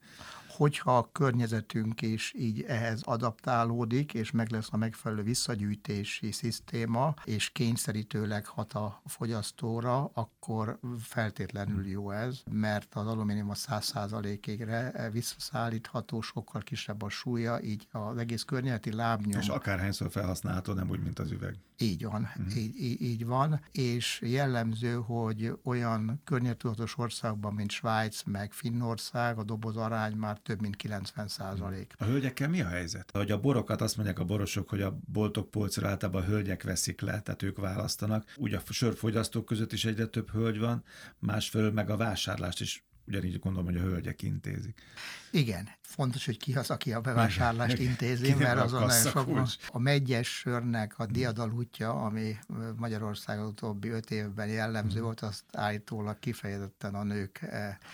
Hogyha 0.61 0.97
a 0.97 1.09
környezetünk 1.12 2.02
is 2.02 2.35
így 2.37 2.62
ehhez 2.62 3.02
adaptálódik, 3.02 4.14
és 4.14 4.31
meg 4.31 4.50
lesz 4.50 4.69
a 4.71 4.76
megfelelő 4.76 5.23
visszagyűjtési 5.23 6.33
szisztéma, 6.33 7.14
és 7.25 7.50
kényszerítőleg 7.50 8.47
hat 8.47 8.73
a 8.73 9.02
fogyasztóra, 9.05 10.11
akkor 10.14 10.79
feltétlenül 10.99 11.87
jó 11.87 12.11
ez, 12.11 12.43
mert 12.50 12.95
az 12.95 13.07
alumínium 13.07 13.50
a 13.50 13.55
100%-ig 13.55 14.67
visszaszállítható, 15.12 16.21
sokkal 16.21 16.61
kisebb 16.61 17.02
a 17.02 17.09
súlya, 17.09 17.62
így 17.62 17.87
az 17.90 18.17
egész 18.17 18.43
környezeti 18.43 18.93
lábnyom. 18.93 19.40
És 19.40 19.49
akárhányszor 19.49 20.11
felhasználható, 20.11 20.73
nem 20.73 20.90
úgy, 20.90 21.02
mint 21.02 21.19
az 21.19 21.31
üveg. 21.31 21.59
Így 21.83 22.05
van, 22.05 22.23
uh-huh. 22.23 22.57
így, 22.57 22.81
így, 22.81 23.02
így 23.02 23.26
van, 23.26 23.61
és 23.73 24.21
jellemző, 24.25 24.95
hogy 24.95 25.52
olyan 25.64 26.21
környezetudatos 26.25 26.99
országban, 26.99 27.55
mint 27.55 27.71
Svájc, 27.71 28.23
meg 28.23 28.52
Finnország, 28.52 29.38
a 29.38 29.45
doboz 29.45 29.76
arány 29.76 30.17
már 30.17 30.38
több 30.50 30.61
mint 30.61 30.76
90 30.76 31.28
százalék. 31.28 31.95
A 31.99 32.04
hölgyekkel 32.04 32.49
mi 32.49 32.61
a 32.61 32.69
helyzet? 32.69 33.11
Hogy 33.12 33.30
a 33.30 33.40
borokat 33.40 33.80
azt 33.80 33.97
mondják 33.97 34.19
a 34.19 34.25
borosok, 34.25 34.69
hogy 34.69 34.83
a 34.83 34.99
boltok 35.12 35.50
polcra 35.50 35.88
általában 35.88 36.23
a 36.23 36.25
hölgyek 36.25 36.62
veszik 36.62 37.00
le, 37.00 37.21
tehát 37.21 37.42
ők 37.42 37.59
választanak. 37.59 38.33
Ugye 38.37 38.57
a 38.57 38.73
sörfogyasztók 38.73 39.45
között 39.45 39.73
is 39.73 39.85
egyre 39.85 40.07
több 40.07 40.30
hölgy 40.30 40.59
van, 40.59 40.85
másfelől 41.19 41.73
meg 41.73 41.90
a 41.90 41.97
vásárlást 41.97 42.61
is 42.61 42.85
ugyanígy 43.11 43.38
gondolom, 43.38 43.67
hogy 43.67 43.76
a 43.76 43.81
hölgyek 43.81 44.23
intézik. 44.23 44.83
Igen, 45.31 45.69
fontos, 45.81 46.25
hogy 46.25 46.38
ki 46.38 46.52
az, 46.52 46.71
aki 46.71 46.93
a 46.93 47.00
bevásárlást 47.00 47.79
intézi, 47.79 48.35
mert 48.35 48.71
nagyon 48.71 48.90
sok 48.90 49.26
van. 49.26 49.47
A 49.69 49.79
megyes 49.79 50.29
sörnek 50.29 50.99
a 50.99 51.07
diadalútja, 51.07 51.93
ami 52.05 52.37
Magyarországon 52.76 53.47
utóbbi 53.47 53.88
öt 53.88 54.11
évben 54.11 54.49
jellemző 54.49 54.95
hmm. 54.95 55.05
volt, 55.05 55.21
azt 55.21 55.45
állítólag 55.52 56.19
kifejezetten 56.19 56.95
a 56.95 57.02
nők. 57.02 57.47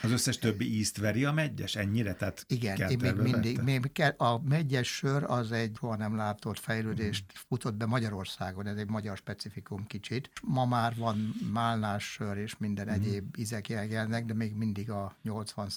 Az 0.03 0.11
összes 0.11 0.39
többi 0.39 0.77
ízt 0.79 0.99
veri 0.99 1.25
a 1.25 1.33
megyes? 1.33 1.77
Ennyire? 1.77 2.15
Tehát 2.15 2.45
Igen, 2.49 2.91
én 2.91 2.99
még 3.01 3.15
mindig. 3.15 3.61
Még 3.61 3.91
a 4.17 4.43
megyes 4.43 4.97
sör 4.97 5.25
az 5.25 5.53
egy 5.53 5.77
soha 5.79 5.97
nem 5.97 6.17
látott 6.17 6.59
fejlődést 6.59 7.25
hmm. 7.33 7.43
futott 7.49 7.75
be 7.75 7.87
Magyarországon, 7.87 8.67
ez 8.67 8.77
egy 8.77 8.89
magyar 8.89 9.17
specifikum 9.17 9.87
kicsit. 9.87 10.31
Ma 10.43 10.67
már 10.67 10.95
van 10.97 11.35
málnás 11.53 12.05
sör 12.13 12.37
és 12.37 12.57
minden 12.59 12.87
hmm. 12.87 12.95
egyéb 12.95 13.37
ízek 13.39 13.69
jelennek, 13.69 14.25
de 14.25 14.35
még 14.35 14.55
mindig 14.55 14.91
a 14.91 15.06
80 15.23 15.69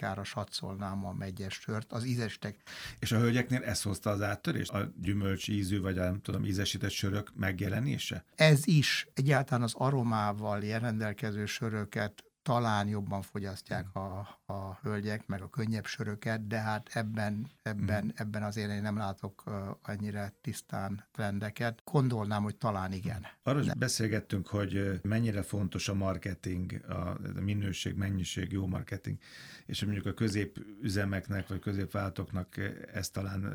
ára 0.00 0.24
satszolnám 0.24 1.06
a 1.06 1.12
megyes 1.12 1.54
sört, 1.54 1.92
az 1.92 2.04
ízestek. 2.04 2.56
És 2.98 3.12
a 3.12 3.18
hölgyeknél 3.18 3.62
ez 3.62 3.82
hozta 3.82 4.10
az 4.10 4.22
áttörést? 4.22 4.70
A 4.70 4.92
gyümölcs 5.00 5.48
ízű, 5.48 5.80
vagy 5.80 5.98
a 5.98 6.02
nem 6.02 6.20
tudom, 6.20 6.44
ízesített 6.44 6.90
sörök 6.90 7.32
megjelenése? 7.34 8.24
Ez 8.34 8.66
is. 8.66 9.06
Egyáltalán 9.14 9.62
az 9.62 9.74
aromával 9.74 10.60
rendelkező 10.60 11.46
söröket 11.46 12.24
talán 12.44 12.88
jobban 12.88 13.22
fogyasztják 13.22 13.94
a, 13.94 14.18
a 14.46 14.78
hölgyek, 14.82 15.26
meg 15.26 15.42
a 15.42 15.50
könnyebb 15.50 15.86
söröket, 15.86 16.46
de 16.46 16.58
hát 16.58 16.90
ebben, 16.92 17.50
ebben, 17.62 18.04
mm. 18.04 18.08
ebben 18.14 18.42
azért 18.42 18.70
én 18.70 18.82
nem 18.82 18.96
látok 18.96 19.42
uh, 19.46 19.54
annyira 19.82 20.32
tisztán 20.40 21.04
trendeket. 21.12 21.82
Gondolnám, 21.84 22.42
hogy 22.42 22.56
talán 22.56 22.92
igen. 22.92 23.26
Arról 23.42 23.60
is 23.60 23.66
de... 23.66 23.74
beszélgettünk, 23.74 24.46
hogy 24.46 25.00
mennyire 25.02 25.42
fontos 25.42 25.88
a 25.88 25.94
marketing, 25.94 26.84
a 26.88 27.18
minőség, 27.40 27.94
mennyiség, 27.94 28.52
jó 28.52 28.66
marketing, 28.66 29.18
és 29.66 29.84
mondjuk 29.84 30.06
a 30.06 30.12
középüzemeknek, 30.12 31.48
vagy 31.48 31.58
középváltóknak 31.58 32.56
ez 32.92 33.10
talán 33.10 33.52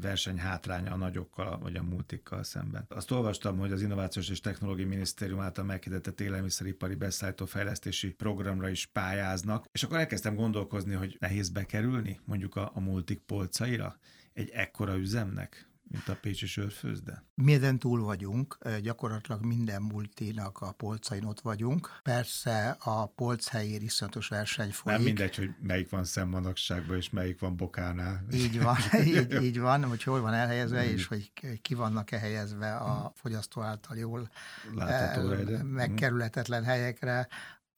verseny 0.00 0.38
hátránya 0.38 0.92
a 0.92 0.96
nagyokkal, 0.96 1.58
vagy 1.58 1.76
a 1.76 1.82
multikkal 1.82 2.42
szemben. 2.42 2.84
Azt 2.88 3.10
olvastam, 3.10 3.58
hogy 3.58 3.72
az 3.72 3.82
Innovációs 3.82 4.28
és 4.28 4.40
Technológiai 4.40 4.88
Minisztérium 4.88 5.40
által 5.40 5.64
meghirdetett 5.64 6.20
élelmiszeripari 6.20 6.94
beszállító 6.94 7.44
fejlesztési 7.44 8.10
programra 8.34 8.68
is 8.68 8.86
pályáznak, 8.86 9.64
és 9.72 9.82
akkor 9.82 9.98
elkezdtem 9.98 10.34
gondolkozni, 10.34 10.94
hogy 10.94 11.16
nehéz 11.20 11.48
bekerülni 11.48 12.20
mondjuk 12.24 12.56
a, 12.56 12.70
a 12.74 12.80
multik 12.80 13.18
polcaira 13.18 13.96
egy 14.32 14.50
ekkora 14.50 14.96
üzemnek 14.96 15.68
mint 15.90 16.08
a 16.08 16.16
Pécsi 16.20 16.46
sörfőzde? 16.46 17.24
Minden 17.34 17.78
túl 17.78 18.00
vagyunk, 18.00 18.58
gyakorlatilag 18.82 19.44
minden 19.44 19.82
multinak 19.82 20.60
a 20.60 20.72
polcain 20.72 21.24
ott 21.24 21.40
vagyunk. 21.40 22.00
Persze 22.02 22.76
a 22.80 23.06
polc 23.06 23.48
helyén 23.48 23.82
iszonyatos 23.82 24.28
verseny 24.28 24.70
folyik. 24.70 24.98
Nem 24.98 25.06
mindegy, 25.06 25.36
hogy 25.36 25.50
melyik 25.60 25.88
van 25.88 26.04
szemmanagságban, 26.04 26.96
és 26.96 27.10
melyik 27.10 27.40
van 27.40 27.56
bokánál. 27.56 28.24
Így 28.32 28.62
van, 28.62 28.76
így, 29.06 29.42
így 29.42 29.58
van, 29.58 29.84
hogy 29.84 30.02
hol 30.02 30.20
van 30.20 30.32
elhelyezve, 30.32 30.90
és 30.90 31.06
hogy 31.06 31.32
ki 31.62 31.74
vannak 31.74 32.10
ehelyezve 32.10 32.76
a 32.76 33.12
fogyasztó 33.14 33.62
által 33.62 33.96
jól 33.96 34.30
Látható 34.74 35.52
megkerülhetetlen 35.62 36.64
helyekre 36.64 37.28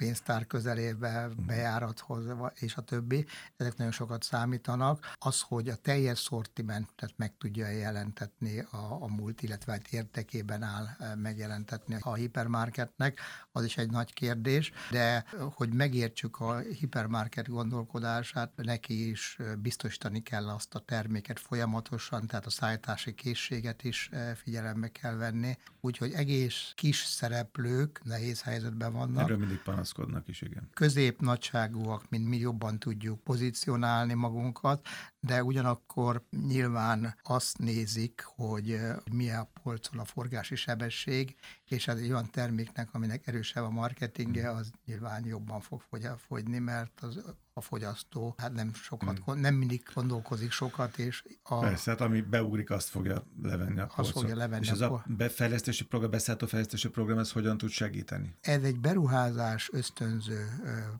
pénztár 0.00 0.46
közelébe, 0.46 1.26
mhm. 1.26 1.46
bejárathoz, 1.46 2.24
és 2.54 2.76
a 2.76 2.82
többi. 2.82 3.26
Ezek 3.56 3.76
nagyon 3.76 3.92
sokat 3.92 4.22
számítanak. 4.22 5.14
Az, 5.18 5.40
hogy 5.40 5.68
a 5.68 5.74
teljes 5.74 6.18
szortimentet 6.18 7.12
meg 7.16 7.36
tudja 7.38 7.68
jelentetni 7.68 8.58
a, 8.58 8.96
a 9.00 9.06
múlt, 9.06 9.42
illetve 9.42 9.72
egy 9.72 9.86
értekében 9.90 10.62
áll 10.62 10.86
e, 10.98 11.14
megjelentetni 11.14 11.96
a 12.00 12.14
hipermarketnek, 12.14 13.20
az 13.52 13.64
is 13.64 13.76
egy 13.76 13.90
nagy 13.90 14.12
kérdés, 14.12 14.72
de 14.90 15.24
hogy 15.52 15.72
megértsük 15.72 16.40
a 16.40 16.58
hipermarket 16.58 17.48
gondolkodását, 17.48 18.52
neki 18.56 19.08
is 19.08 19.36
e, 19.38 19.56
biztosítani 19.56 20.22
kell 20.22 20.48
azt 20.48 20.74
a 20.74 20.78
terméket 20.78 21.40
folyamatosan, 21.40 22.26
tehát 22.26 22.46
a 22.46 22.50
szállítási 22.50 23.14
készséget 23.14 23.84
is 23.84 24.08
e, 24.12 24.34
figyelembe 24.34 24.88
kell 24.88 25.14
venni. 25.14 25.56
Úgyhogy 25.80 26.12
egész 26.12 26.72
kis 26.74 27.04
szereplők 27.04 28.00
nehéz 28.04 28.42
helyzetben 28.42 28.92
vannak. 28.92 29.22
Erről 29.22 29.38
mindig 29.38 29.62
panasz 29.62 29.89
panaszkodnak 29.92 30.28
is, 30.28 30.42
igen. 30.42 30.68
Középnagyságúak, 30.74 32.08
mint 32.08 32.28
mi 32.28 32.36
jobban 32.36 32.78
tudjuk 32.78 33.20
pozícionálni 33.20 34.14
magunkat, 34.14 34.86
de 35.20 35.44
ugyanakkor 35.44 36.22
nyilván 36.46 37.14
azt 37.22 37.58
nézik, 37.58 38.22
hogy 38.24 38.80
milyen 39.12 39.40
a 39.40 39.48
polcon 39.62 39.98
a 39.98 40.04
forgási 40.04 40.54
sebesség, 40.54 41.36
és 41.68 41.88
ez 41.88 41.98
egy 41.98 42.10
olyan 42.10 42.30
terméknek, 42.30 42.88
aminek 42.94 43.26
erősebb 43.26 43.64
a 43.64 43.70
marketingje, 43.70 44.50
az 44.50 44.70
nyilván 44.84 45.26
jobban 45.26 45.60
fog 45.60 45.82
fogyni, 46.28 46.58
mert 46.58 47.00
az 47.00 47.20
a 47.60 47.62
fogyasztó 47.62 48.34
hát 48.36 48.52
nem 48.52 48.74
sokat, 48.74 49.18
hmm. 49.24 49.40
nem 49.40 49.54
mindig 49.54 49.82
gondolkozik 49.94 50.50
sokat, 50.50 50.98
és 50.98 51.24
a... 51.42 51.58
Persze, 51.58 51.90
hát 51.90 52.00
ami 52.00 52.20
beugrik, 52.20 52.70
azt 52.70 52.88
fogja 52.88 53.24
levenni 53.42 53.80
a 53.80 53.86
polcon. 53.86 54.04
Azt 54.04 54.10
fogja 54.10 54.36
levenni 54.36 54.64
És 54.64 54.70
ez 54.70 54.80
a, 54.80 54.92
a 54.92 55.04
befejlesztési 55.06 55.84
program, 55.84 56.10
beszállító 56.10 56.46
fejlesztési 56.46 56.88
program, 56.88 57.18
ez 57.18 57.32
hogyan 57.32 57.58
tud 57.58 57.70
segíteni? 57.70 58.36
Ez 58.40 58.62
egy 58.62 58.80
beruházás 58.80 59.68
ösztönző 59.72 60.48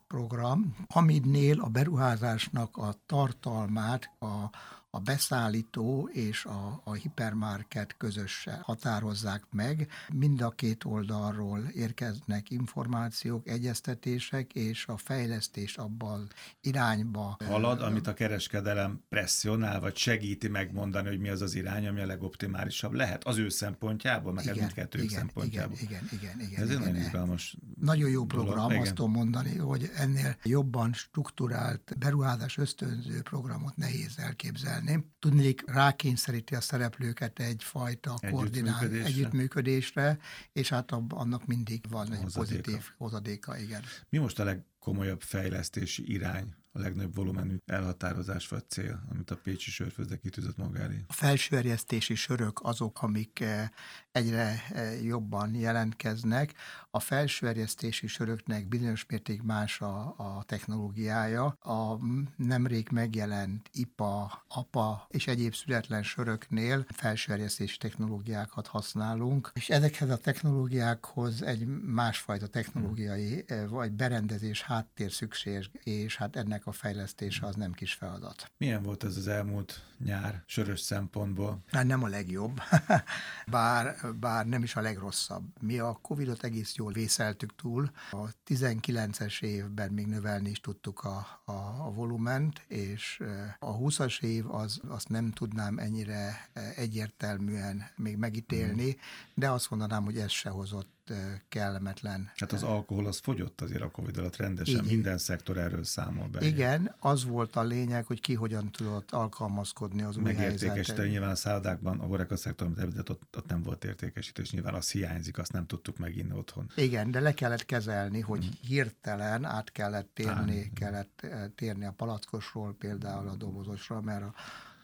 program, 0.07 0.75
aminél 0.87 1.59
a 1.59 1.69
beruházásnak 1.69 2.77
a 2.77 2.95
tartalmát, 3.05 4.11
a, 4.19 4.49
a 4.93 4.99
beszállító 4.99 6.09
és 6.13 6.45
a, 6.45 6.81
a 6.83 6.93
hipermarket 6.93 7.95
közösen 7.97 8.59
határozzák 8.61 9.43
meg. 9.51 9.87
Mind 10.13 10.41
a 10.41 10.49
két 10.49 10.83
oldalról 10.83 11.59
érkeznek 11.75 12.49
információk, 12.49 13.47
egyeztetések, 13.47 14.53
és 14.53 14.85
a 14.87 14.97
fejlesztés 14.97 15.77
abban 15.77 16.27
irányba 16.61 17.37
halad, 17.45 17.81
amit 17.81 18.07
a 18.07 18.13
kereskedelem 18.13 19.03
presszionál, 19.09 19.79
vagy 19.79 19.95
segíti 19.95 20.47
megmondani, 20.47 21.07
hogy 21.07 21.19
mi 21.19 21.29
az 21.29 21.41
az 21.41 21.55
irány, 21.55 21.87
ami 21.87 22.01
a 22.01 22.05
legoptimálisabb 22.05 22.93
lehet 22.93 23.23
az 23.23 23.37
ő 23.37 23.49
szempontjából, 23.49 24.33
meg 24.33 24.43
igen, 24.43 24.57
mindkettőjük 24.57 25.09
igen, 25.09 25.19
szempontjából. 25.19 25.77
Igen, 25.81 26.07
igen, 26.11 26.35
igen. 26.35 26.47
igen 26.47 26.61
Ez 26.61 26.69
igen, 26.69 26.81
egy 26.81 26.87
nagyon 26.87 27.01
izgalmas 27.01 27.57
Nagyon 27.79 28.09
jó 28.09 28.25
program, 28.25 28.67
dolog, 28.67 28.81
azt 28.81 28.93
tudom 28.93 29.11
mondani, 29.11 29.57
hogy 29.57 29.91
ennél 29.95 30.35
jobban 30.43 30.93
strukturált 30.93 31.95
beruházás 31.99 32.57
ösztönző 32.57 33.21
programot 33.21 33.77
nehéz 33.77 34.13
elképzelni 34.17 34.80
emelni. 34.81 35.05
Tudnék 35.19 35.63
rákényszeríti 35.65 36.55
a 36.55 36.61
szereplőket 36.61 37.39
egyfajta 37.39 38.19
koordinál 38.31 38.89
együttműködésre, 38.89 40.17
és 40.53 40.69
hát 40.69 40.91
annak 41.09 41.45
mindig 41.45 41.85
van 41.89 42.11
egy 42.11 42.21
Hozadéka. 42.23 42.39
pozitív 42.39 42.91
hozadéka, 42.97 43.57
igen. 43.57 43.81
Mi 44.09 44.17
most 44.17 44.39
a 44.39 44.43
legkomolyabb 44.81 45.21
fejlesztési 45.21 46.11
irány 46.11 46.55
a 46.73 46.79
legnagyobb 46.79 47.15
volumenű 47.15 47.55
elhatározás 47.65 48.47
vagy 48.47 48.69
cél, 48.69 49.03
amit 49.11 49.31
a 49.31 49.35
Pécsi 49.35 49.71
sörfőzde 49.71 50.17
kitűzött 50.17 50.57
magára? 50.57 50.93
A 51.07 51.13
felsőerjesztési 51.13 52.15
sörök 52.15 52.59
azok, 52.63 53.01
amik 53.01 53.39
eh, 53.39 53.69
egyre 54.11 54.63
eh, 54.73 55.03
jobban 55.03 55.55
jelentkeznek. 55.55 56.53
A 56.89 56.99
felsőerjesztési 56.99 58.07
söröknek 58.07 58.67
bizonyos 58.67 59.05
mérték 59.05 59.41
más 59.41 59.81
a, 59.81 60.13
a 60.17 60.43
technológiája. 60.45 61.45
A 61.45 61.97
nemrég 62.35 62.87
megjelent 62.91 63.69
IPA, 63.73 64.43
APA 64.47 65.07
és 65.09 65.27
egyéb 65.27 65.53
születlen 65.53 66.03
söröknél 66.03 66.85
felsőerjesztési 66.89 67.77
technológiákat 67.77 68.67
használunk, 68.67 69.51
és 69.53 69.69
ezekhez 69.69 70.09
a 70.09 70.17
technológiákhoz 70.17 71.41
egy 71.41 71.65
másfajta 71.85 72.47
technológiai 72.47 73.43
eh, 73.47 73.67
vagy 73.67 73.91
berendezés 73.91 74.61
háttér 74.71 75.11
szükséges, 75.11 75.71
és 75.83 76.15
hát 76.15 76.35
ennek 76.35 76.67
a 76.67 76.71
fejlesztése 76.71 77.45
az 77.45 77.55
nem 77.55 77.71
kis 77.71 77.93
feladat. 77.93 78.51
Milyen 78.57 78.83
volt 78.83 79.03
ez 79.03 79.17
az 79.17 79.27
elmúlt 79.27 79.81
nyár 80.03 80.43
sörös 80.45 80.79
szempontból? 80.79 81.63
Hát 81.67 81.85
nem 81.85 82.03
a 82.03 82.07
legjobb, 82.07 82.61
bár, 83.47 83.95
bár 84.19 84.45
nem 84.45 84.63
is 84.63 84.75
a 84.75 84.81
legrosszabb. 84.81 85.43
Mi 85.61 85.79
a 85.79 85.99
Covid-ot 86.01 86.43
egész 86.43 86.75
jól 86.75 86.91
vészeltük 86.91 87.55
túl. 87.55 87.91
A 88.11 88.27
19-es 88.47 89.41
évben 89.41 89.91
még 89.91 90.07
növelni 90.07 90.49
is 90.49 90.59
tudtuk 90.59 90.99
a, 90.99 91.41
a, 91.45 91.51
a 91.85 91.91
volument, 91.91 92.65
és 92.67 93.19
eh, 93.19 93.53
a 93.59 93.77
20-as 93.77 94.23
év 94.23 94.51
az, 94.51 94.81
azt 94.87 95.09
nem 95.09 95.31
tudnám 95.31 95.77
ennyire 95.77 96.49
eh, 96.53 96.77
egyértelműen 96.77 97.83
még 97.95 98.17
megítélni, 98.17 98.87
mm. 98.87 98.99
de 99.33 99.49
azt 99.49 99.69
mondanám, 99.69 100.03
hogy 100.03 100.17
ez 100.17 100.31
se 100.31 100.49
hozott 100.49 101.00
kellemetlen. 101.49 102.31
Hát 102.35 102.51
az 102.51 102.63
alkohol 102.63 103.05
az 103.05 103.19
fogyott 103.23 103.61
azért 103.61 103.81
a 103.81 103.91
Covid 103.91 104.17
alatt 104.17 104.35
rendesen, 104.35 104.73
Igen. 104.73 104.85
minden 104.85 105.17
szektor 105.17 105.57
erről 105.57 105.83
számol 105.83 106.27
be. 106.27 106.45
Igen, 106.45 106.95
az 106.99 107.25
volt 107.25 107.55
a 107.55 107.63
lényeg, 107.63 108.05
hogy 108.05 108.21
ki 108.21 108.33
hogyan 108.33 108.71
tudott 108.71 109.11
alkalmazkodni 109.11 110.01
az 110.01 110.17
új 110.17 110.33
helyzetre. 110.33 111.07
nyilván 111.07 111.29
a 111.29 111.35
szállodákban, 111.35 111.99
a 111.99 112.05
horeka 112.05 112.35
szektor, 112.35 112.67
amit 112.67 112.79
említett, 112.79 113.09
ott, 113.09 113.37
ott 113.37 113.47
nem 113.47 113.63
volt 113.63 113.83
értékesítés, 113.83 114.51
nyilván 114.51 114.73
az 114.73 114.91
hiányzik, 114.91 115.37
azt 115.37 115.51
nem 115.51 115.65
tudtuk 115.65 115.97
meginni 115.97 116.33
otthon. 116.33 116.71
Igen, 116.75 117.11
de 117.11 117.19
le 117.19 117.33
kellett 117.33 117.65
kezelni, 117.65 118.19
hogy 118.19 118.43
hmm. 118.43 118.53
hirtelen 118.61 119.45
át 119.45 119.71
kellett 119.71 120.09
térni, 120.13 120.59
Á, 120.59 120.73
kellett 120.73 121.27
térni 121.55 121.85
a 121.85 121.91
palackosról 121.91 122.75
például 122.79 123.27
a 123.27 123.35
dobozosra, 123.35 124.01
mert 124.01 124.23
a 124.23 124.33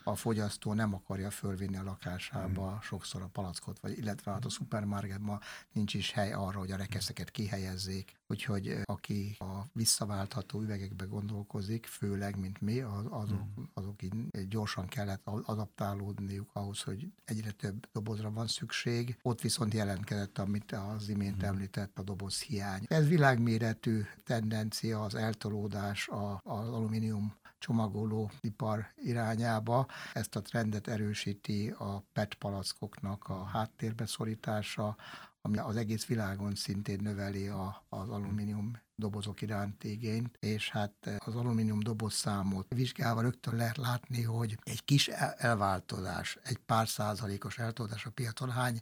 a 0.08 0.16
fogyasztó 0.16 0.74
nem 0.74 0.94
akarja 0.94 1.30
fölvinni 1.30 1.78
a 1.78 1.84
lakásába 1.84 2.72
mm. 2.72 2.80
sokszor 2.82 3.22
a 3.22 3.28
palackot, 3.28 3.80
vagy 3.80 3.98
illetve 3.98 4.32
hát 4.32 4.46
a 4.46 4.50
szupermarketban 4.50 5.40
nincs 5.72 5.94
is 5.94 6.12
hely 6.12 6.34
arra, 6.34 6.60
hogy 6.60 6.72
a 6.72 6.76
rekeszeket 6.76 7.32
kihelyezzék. 7.32 8.16
Úgyhogy 8.28 8.80
aki 8.84 9.36
a 9.40 9.64
visszaváltható 9.74 10.62
üvegekbe 10.62 11.06
gondolkozik, 11.06 11.86
főleg, 11.86 12.40
mint 12.40 12.62
mi, 12.62 12.80
azok, 12.80 13.60
mm. 13.60 13.64
azok 13.74 14.02
így 14.02 14.48
gyorsan 14.48 14.88
kellett 14.88 15.22
adaptálódniuk 15.26 16.50
ahhoz, 16.54 16.82
hogy 16.82 17.12
egyre 17.26 17.52
több 17.52 17.88
dobozra 17.92 18.32
van 18.32 18.48
szükség. 18.48 19.18
Ott 19.22 19.42
viszont 19.42 19.74
jelentkezett, 19.74 20.38
amit 20.38 20.72
az 20.72 21.10
imént 21.10 21.44
mm. 21.44 21.48
említett, 21.48 22.00
a 22.00 22.04
doboz 22.04 22.42
hiány. 22.42 22.86
Ez 22.88 23.08
világméretű 23.08 24.02
tendencia, 24.24 25.04
az 25.04 25.16
eltolódás, 25.16 26.10
az 26.44 26.68
alumínium 26.68 27.36
csomagoló 27.60 28.32
ipar 28.42 28.86
irányába. 28.96 29.88
Ezt 30.14 30.36
a 30.36 30.42
trendet 30.42 30.88
erősíti 30.88 31.70
a 31.70 32.04
PET 32.14 32.34
palackoknak 32.34 33.28
a 33.28 33.44
háttérbe 33.44 34.06
szorítása, 34.06 34.96
ami 35.42 35.58
az 35.58 35.76
egész 35.76 36.06
világon 36.06 36.56
szintén 36.56 37.00
növeli 37.02 37.48
a, 37.48 37.86
az 37.90 38.10
alumínium 38.10 38.80
dobozok 38.96 39.42
iránti 39.42 39.92
igényt, 39.92 40.38
és 40.40 40.70
hát 40.70 41.22
az 41.26 41.36
alumínium 41.36 41.80
doboz 41.80 42.14
számot 42.14 42.74
vizsgálva 42.76 43.22
rögtön 43.22 43.56
lehet 43.56 43.78
látni, 43.78 44.22
hogy 44.22 44.58
egy 44.64 44.84
kis 44.86 45.08
elváltozás, 45.38 46.38
egy 46.44 46.58
pár 46.58 46.88
százalékos 46.88 47.58
eltolódás 47.58 48.06
a 48.06 48.10
piacon 48.10 48.52
hány 48.52 48.82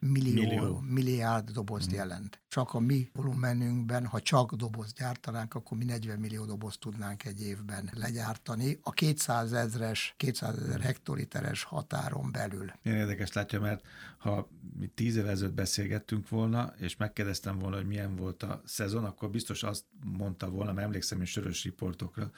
millió, 0.00 0.48
millió. 0.48 0.80
milliárd 0.80 1.50
dobozt 1.50 1.92
mm. 1.92 1.94
jelent. 1.94 2.40
Csak 2.48 2.74
a 2.74 2.78
mi 2.78 3.10
volumenünkben, 3.12 4.06
ha 4.06 4.20
csak 4.20 4.54
dobozt 4.54 4.96
gyártanánk, 4.96 5.54
akkor 5.54 5.76
mi 5.78 5.84
40 5.84 6.18
millió 6.18 6.44
dobozt 6.44 6.80
tudnánk 6.80 7.24
egy 7.24 7.42
évben 7.42 7.90
legyártani. 7.92 8.78
A 8.82 8.90
200 8.90 9.52
ezres, 9.52 10.14
200 10.16 10.58
ezer 10.58 10.80
hektoliteres 10.80 11.62
határon 11.62 12.32
belül. 12.32 12.72
Milyen 12.82 12.98
érdekes 12.98 13.32
látja, 13.32 13.60
mert 13.60 13.86
ha 14.18 14.48
mi 14.78 14.86
tíz 14.86 15.16
évvel 15.16 15.30
ezelőtt 15.30 15.54
beszélgettünk 15.54 16.28
volna, 16.28 16.74
és 16.78 16.96
megkérdeztem 16.96 17.58
volna, 17.58 17.76
hogy 17.76 17.86
milyen 17.86 18.16
volt 18.16 18.42
a 18.42 18.62
szezon, 18.64 19.04
akkor 19.04 19.30
biztos 19.30 19.62
azt 19.62 19.84
mondta 20.16 20.50
volna, 20.50 20.72
mert 20.72 20.86
emlékszem 20.86 21.18
hogy 21.18 21.26
sörös 21.26 21.64
riportokra, 21.64 22.30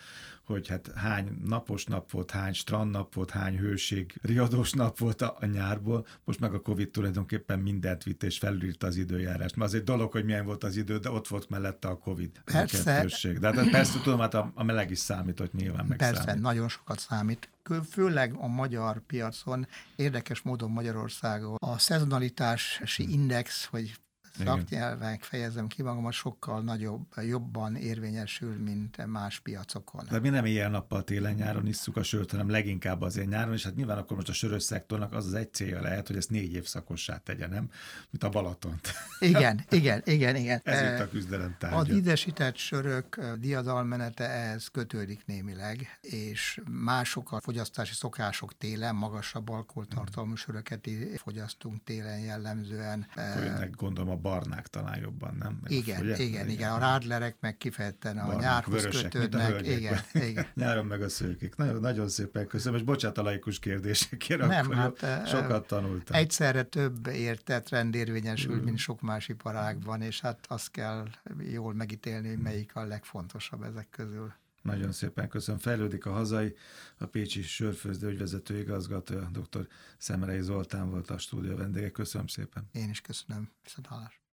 hogy 0.44 0.68
hát 0.68 0.92
hány 0.94 1.38
napos 1.44 1.84
nap 1.84 2.10
volt, 2.10 2.30
hány 2.30 2.52
strandnap 2.52 3.14
volt, 3.14 3.30
hány 3.30 3.58
hőség, 3.58 4.18
riadós 4.22 4.72
nap 4.72 4.98
volt 4.98 5.22
a, 5.22 5.36
a 5.40 5.46
nyárból, 5.46 6.06
most 6.24 6.40
meg 6.40 6.54
a 6.54 6.60
Covid 6.60 6.90
tulajdonképpen 6.90 7.51
mindent 7.60 8.02
vitt 8.02 8.22
és 8.22 8.38
felülírta 8.38 8.86
az 8.86 8.96
időjárást. 8.96 9.56
Mert 9.56 9.70
az 9.70 9.76
egy 9.76 9.84
dolog, 9.84 10.12
hogy 10.12 10.24
milyen 10.24 10.44
volt 10.44 10.64
az 10.64 10.76
idő, 10.76 10.98
de 10.98 11.10
ott 11.10 11.28
volt 11.28 11.48
mellette 11.48 11.88
a 11.88 11.98
Covid. 11.98 12.30
Persze. 12.44 13.00
A 13.00 13.38
de 13.38 13.52
hát 13.54 13.70
persze 13.70 14.00
tudom, 14.02 14.18
hát 14.18 14.34
a, 14.34 14.52
a 14.54 14.62
meleg 14.62 14.90
is 14.90 14.98
számított 14.98 15.52
nyilván 15.52 15.86
meg 15.86 15.98
Persze, 15.98 16.22
számít. 16.22 16.42
nagyon 16.42 16.68
sokat 16.68 16.98
számít 16.98 17.48
főleg 17.90 18.34
a 18.34 18.46
magyar 18.46 19.00
piacon, 19.06 19.66
érdekes 19.96 20.42
módon 20.42 20.70
Magyarországon 20.70 21.56
a 21.58 21.78
szezonalitási 21.78 23.12
index, 23.12 23.64
hogy 23.64 23.94
szaknyelven 24.38 25.18
fejezem 25.20 25.66
ki 25.66 25.82
magamat, 25.82 26.12
sokkal 26.12 26.62
nagyobb, 26.62 27.06
jobban 27.16 27.76
érvényesül, 27.76 28.56
mint 28.62 29.06
más 29.06 29.40
piacokon. 29.40 30.06
De 30.10 30.18
mi 30.18 30.28
nem 30.28 30.44
éjjel-nappal 30.44 31.04
télen-nyáron 31.04 31.66
isszuk 31.66 31.96
a 31.96 32.02
sört, 32.02 32.30
hanem 32.30 32.50
leginkább 32.50 33.00
azért 33.00 33.28
nyáron, 33.28 33.52
és 33.52 33.64
hát 33.64 33.74
nyilván 33.74 33.98
akkor 33.98 34.16
most 34.16 34.28
a 34.28 34.32
sörös 34.32 34.62
szektornak 34.62 35.12
az 35.12 35.26
az 35.26 35.34
egy 35.34 35.52
célja 35.52 35.80
lehet, 35.80 36.06
hogy 36.06 36.16
ezt 36.16 36.30
négy 36.30 36.54
évszakossá 36.54 37.16
tegye, 37.16 37.46
nem? 37.46 37.70
Mint 38.10 38.24
a 38.24 38.28
Balatont. 38.28 38.92
Igen, 39.20 39.64
igen, 39.70 40.02
igen, 40.04 40.36
igen. 40.36 40.60
Ez 40.64 40.94
itt 40.94 41.06
a 41.06 41.08
küzdelem 41.08 41.56
tárgya. 41.58 41.76
Az 41.76 41.88
ízesített 41.88 42.56
sörök 42.56 43.20
diadalmenete 43.38 44.28
ehhez 44.28 44.68
kötődik 44.68 45.24
némileg, 45.26 45.98
és 46.00 46.60
mások 46.70 47.32
a 47.32 47.40
fogyasztási 47.40 47.94
szokások 47.94 48.58
télen, 48.58 48.94
magasabb 48.94 49.48
alkoholtartalmú 49.48 50.34
söröket 50.34 50.88
fogyasztunk 51.16 51.84
télen 51.84 52.18
jellemzően. 52.18 53.06
Akkor 53.16 53.44
jönnek 53.44 53.70
gondolom 53.70 54.10
a 54.10 54.16
barnák 54.22 54.66
talán 54.66 54.98
jobban, 55.00 55.36
nem? 55.38 55.58
Meg 55.62 55.70
igen, 55.70 56.00
a, 56.00 56.04
igen, 56.04 56.20
igen, 56.20 56.48
igen, 56.48 56.72
a 56.72 56.78
rádlerek 56.78 57.36
meg 57.40 57.56
kifejezetten 57.56 58.18
a 58.18 58.26
barnák, 58.26 58.42
nyárhoz 58.42 58.82
vörösek, 58.82 59.10
kötődnek. 59.10 59.66
Igen, 59.66 59.98
igen. 60.28 60.46
Nyáron 60.54 60.86
meg 60.86 61.02
a 61.02 61.08
szőkék. 61.08 61.56
Nagyon, 61.56 61.80
nagyon 61.80 62.08
szépen 62.08 62.46
köszönöm, 62.46 62.78
és 62.78 62.84
bocsánat 62.84 63.18
a 63.18 63.22
laikus 63.22 63.58
kérdésekért, 63.58 64.46
nem, 64.46 64.70
akkor 64.70 64.74
hát, 65.00 65.28
sokat 65.28 65.66
tanultam. 65.66 66.16
Egyszerre 66.16 66.62
több 66.62 67.06
értett 67.06 67.68
rendérvényesül, 67.68 68.60
mm. 68.60 68.64
mint 68.64 68.78
sok 68.78 69.00
más 69.00 69.28
iparágban, 69.28 70.02
és 70.02 70.20
hát 70.20 70.38
azt 70.48 70.70
kell 70.70 71.08
jól 71.50 71.74
megítélni, 71.74 72.28
hogy 72.28 72.38
melyik 72.38 72.76
a 72.76 72.84
legfontosabb 72.84 73.62
ezek 73.62 73.88
közül. 73.90 74.32
Nagyon 74.62 74.92
szépen 74.92 75.28
köszönöm. 75.28 75.60
Fejlődik 75.60 76.06
a 76.06 76.12
hazai, 76.12 76.54
a 76.98 77.06
Pécsi 77.06 77.42
Sörfőzdő 77.42 78.08
ügyvezető 78.08 78.58
igazgatója, 78.58 79.30
dr. 79.32 79.68
Szemerei 79.98 80.40
Zoltán 80.40 80.90
volt 80.90 81.10
a 81.10 81.18
stúdió 81.18 81.56
vendége. 81.56 81.90
Köszönöm 81.90 82.26
szépen. 82.26 82.68
Én 82.72 82.90
is 82.90 83.00
köszönöm. 83.00 83.50
Viszont 83.62 83.86
hallás. 83.86 84.21